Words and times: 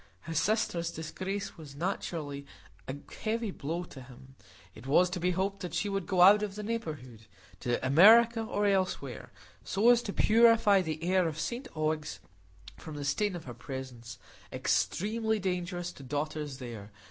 His 0.21 0.39
sister's 0.39 0.89
disgrace 0.91 1.57
was 1.59 1.75
naturally 1.75 2.47
a 2.87 2.95
heavy 3.21 3.51
blow 3.51 3.83
to 3.83 4.01
him. 4.01 4.33
It 4.73 4.87
was 4.87 5.11
to 5.11 5.19
be 5.19 5.29
hoped 5.29 5.59
that 5.59 5.75
she 5.75 5.89
would 5.89 6.07
go 6.07 6.21
out 6.23 6.41
of 6.41 6.55
the 6.55 6.63
neighbourhood,—to 6.63 7.85
America, 7.85 8.41
or 8.41 8.65
anywhere,—so 8.65 9.89
as 9.91 10.01
to 10.01 10.11
purify 10.11 10.81
the 10.81 11.03
air 11.03 11.27
of 11.27 11.37
St 11.39 11.67
Ogg's 11.77 12.19
from 12.77 12.95
the 12.95 13.05
stain 13.05 13.35
of 13.35 13.45
her 13.45 13.53
presence, 13.53 14.17
extremely 14.51 15.37
dangerous 15.37 15.91
to 15.91 16.01
daughters 16.01 16.57
there! 16.57 16.91